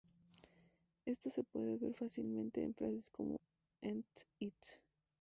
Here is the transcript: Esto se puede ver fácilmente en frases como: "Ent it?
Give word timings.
Esto 1.05 1.29
se 1.29 1.43
puede 1.43 1.77
ver 1.77 1.93
fácilmente 1.93 2.63
en 2.63 2.73
frases 2.73 3.11
como: 3.11 3.37
"Ent 3.83 4.07
it? 4.39 4.55